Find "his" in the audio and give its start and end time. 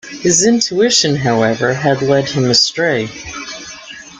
0.21-0.47